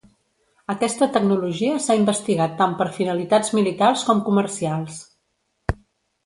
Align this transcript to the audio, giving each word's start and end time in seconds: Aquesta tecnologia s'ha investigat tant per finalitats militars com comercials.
Aquesta 0.73 1.07
tecnologia 1.17 1.75
s'ha 1.87 1.97
investigat 1.99 2.55
tant 2.63 2.73
per 2.79 2.87
finalitats 2.97 3.53
militars 3.59 4.07
com 4.09 4.25
comercials. 4.31 4.99